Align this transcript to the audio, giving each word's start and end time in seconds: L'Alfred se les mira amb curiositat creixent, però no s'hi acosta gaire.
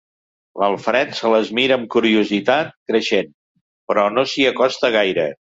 L'Alfred 0.61 1.11
se 1.19 1.31
les 1.33 1.51
mira 1.59 1.77
amb 1.81 1.85
curiositat 1.97 2.73
creixent, 2.93 3.31
però 3.93 4.11
no 4.19 4.29
s'hi 4.33 4.51
acosta 4.55 4.95
gaire. 5.01 5.33